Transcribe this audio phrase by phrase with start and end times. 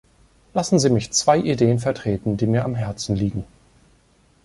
[0.55, 3.43] Lassen Sie mich zwei Ideen vertreten, die mir am Herzen liegen.